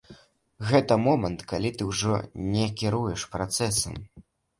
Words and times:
Гэта 0.69 0.95
момант, 1.07 1.43
калі 1.51 1.71
ты 1.81 1.89
ўжо 1.89 2.15
не 2.55 2.65
кіруеш 2.83 3.27
працэсам. 3.35 4.01